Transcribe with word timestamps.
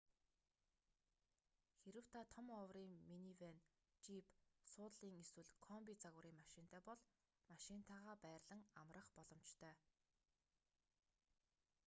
хэрэв 1.79 2.05
та 2.15 2.21
том 2.33 2.47
оврын 2.63 2.91
минивэн 3.11 3.57
жийп 4.05 4.27
суудлын 4.71 5.15
эсвэл 5.23 5.49
комби 5.65 5.93
загварын 6.03 6.39
машинтай 6.43 6.81
бол 6.87 6.99
машинтайгаа 7.51 8.15
байрлан 8.25 8.61
амрах 8.81 9.07
боломжтой 9.17 9.75